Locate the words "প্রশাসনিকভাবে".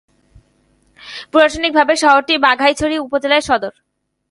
1.31-1.93